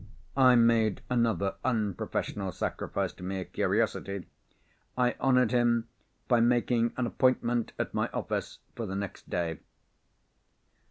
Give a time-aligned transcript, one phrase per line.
[0.35, 4.25] I made another unprofessional sacrifice to mere curiosity.
[4.97, 5.89] I honoured him
[6.27, 9.59] by making an appointment at my office, for the next day.